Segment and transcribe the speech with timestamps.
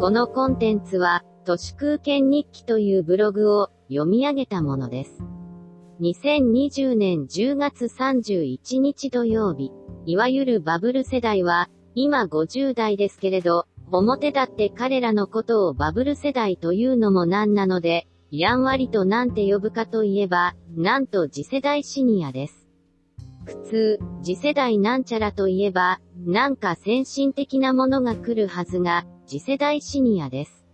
[0.00, 5.24] このコンテンツは、都市空間日記というブログを読み上げたものです。
[6.00, 9.72] 2020年10月31日土曜日、
[10.06, 22.68] いわゆるバブル世代は、今50代ですけれど、表だって彼らのことをバブル世代というのもなんなので、やんわりとなんて呼ぶかといえば、なんと次世代シニアです。
[23.46, 30.64] 普通、次世代なんちゃらといえば、なんか先進的なものが来るはずが、次世代シニアです。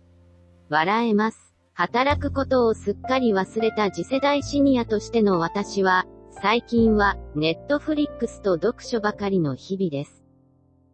[0.69, 1.53] 笑えます。
[1.73, 10.23] 働くことをすっかり忘れた次世代シニアとしての私は、最近は、ネットフリックスと読書ばかりの日々です。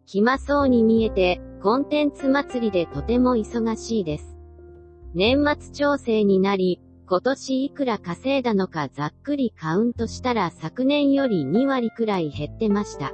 [0.06, 4.36] 暇そうに見えて、コンテンツ祭りでとても忙しいです。
[5.14, 13.12] 年末調整になり、今年いくら稼いだのかざっくりカウントしたら昨年より2割くらい減ってました。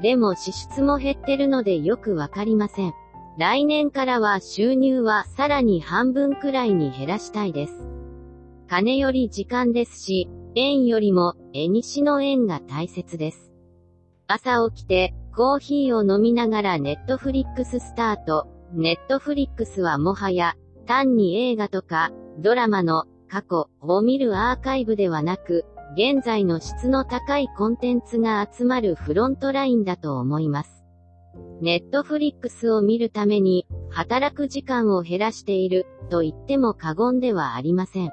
[0.00, 2.94] でも支出も減ってるのでよくわかりません。
[3.38, 7.86] 来年からは収入はさらに半分くらいに減らしたいです。
[8.66, 13.52] 金より時間ですし、円よりも絵西の縁が大切です。
[14.26, 18.48] 朝起きてコーヒーを飲みながら Netflixスタート。
[18.72, 25.64] Netflixはもはや単に映画とかドラマの過去を見るアーカイブではなく、
[25.94, 30.77] 現在の質の高いコンテンツが集まるフロントラインだと思います。
[31.60, 38.12] ネットフリックスを見るために、働く時間を減らしている、と言っても過言ではありません。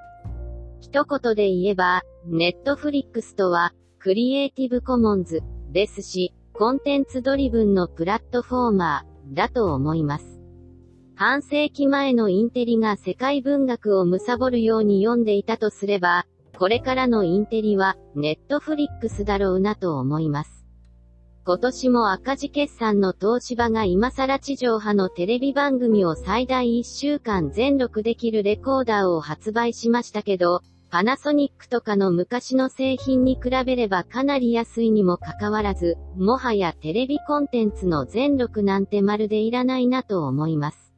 [0.79, 10.39] 一言で言えば、ネットフリックスとは、 Creative Commons、ですし、 contents driven のプラットフォーマー、だと思います。
[11.15, 16.25] 半世紀前のインテリが世界文学を貪るように読んでいたとすれば、
[16.57, 20.54] これからのインテリは、ネットフリックスだろうなと思います。
[21.47, 34.53] 今年も赤字決算の東芝が今更地上波のテレビ番組を最大1週間全録できるレコーダーを発売しましたけど、パナソニックとかの昔の製品に比べればかなり。
[34.53, 40.95] 安いにもかかわらず、もはやテレビコンテンツの全録なんてまるでいらないなと思います。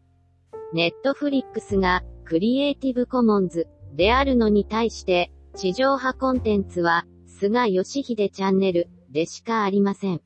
[0.72, 10.22] ネットフリックスがクリエイティブコモンズであるのに対して、地上波コンテンツは菅義偉チャンネルでしかありません。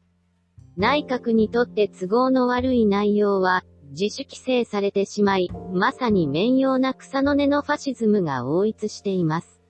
[0.78, 9.62] 内閣にとって都合の悪い内容は自主規制されてしまい、まさに面用な草の根のファシズムが応一しています。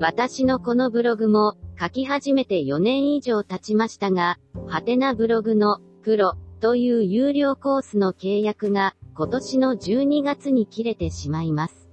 [0.00, 11.88] 私のこのブログも書き始めて4年以上経ちましたが、ハテナブログのプロという有料コースの契約が今年の12月に切れてしまいます。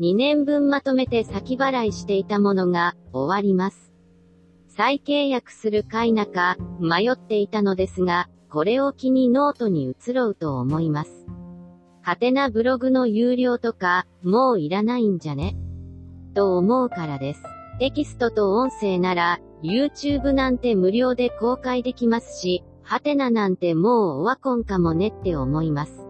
[0.00, 3.87] 2年分まとめて先払いしていたものが終わります。
[4.78, 11.26] 再契約するか否か迷っていたのですが、これを機にノートに移ろうと思います。
[12.00, 15.56] はてなブログの有料とか、もういらないんじゃね？
[16.32, 17.42] と思うからです。
[17.80, 26.06] テキストと音声なら、YouTube なんて無料で公開できますし、はてななんてもうオワコンかもねって思います。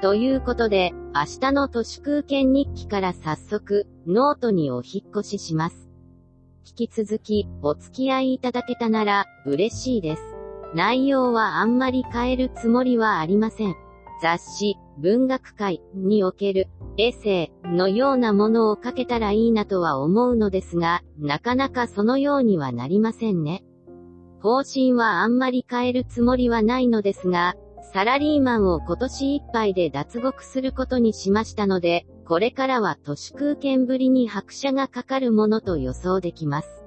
[0.00, 5.90] ということで、明日の都市空間日記から早速、ノートにお引越しします。
[6.64, 10.22] 引き続き、お付き合いいただけたなら、嬉しいです。
[10.74, 13.74] 内容はあんまり変えるつもりはありません。
[14.22, 23.64] 雑誌、文学界におけるエッセイのようなものを書けたらいいなとは思うのですが、なかなかそのようにはなりませんね。
[24.40, 27.54] 方針はあんまり変えるつもりはないのですが、
[27.92, 36.84] サラリーマンを今年いっぱいで脱獄することにしましたので、これからは都市空間ぶりに拍車がかかるものと予想できます。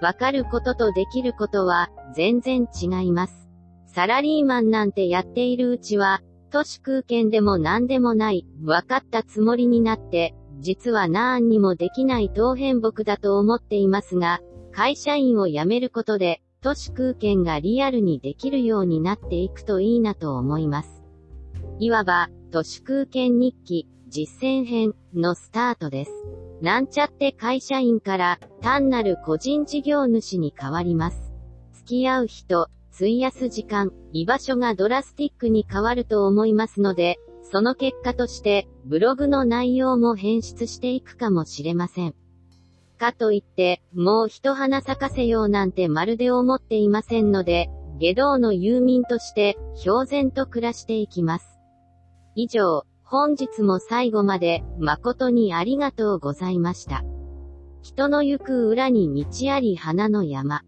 [0.00, 3.48] わかることとできることは全然違います。
[3.86, 14.40] サラリーマンなんてやっているうちは、都市空間でも何でもない、分かったつもりになって、実は何にもできない当変木だと思っていますが、
[14.72, 21.04] 会社員を辞めることで、都市空間がリアルにできるようになっていくといいなと思います。
[21.78, 26.12] いわば、都市空間日記、実践編のスタートです。
[26.60, 31.32] なんちゃって会社員から単なる個人事業主に変わります。
[31.72, 42.14] 付き合う人、費やす時間、居場所がドラスティックに変わると思いますので、その結果として、ブログの内容も変質していくかもしれません。
[42.98, 47.68] かといって、もう一花咲かせようなんてまるで思っていませんので、
[47.98, 51.58] 下道の遊民として、標然と暮らしていきます。
[52.34, 57.04] 以上、本日も最後まで、誠にありがとうございました。
[57.82, 60.62] 人の行く裏に道あり花の山。